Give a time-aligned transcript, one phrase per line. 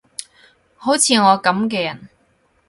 [0.77, 2.09] 好似我噉嘅人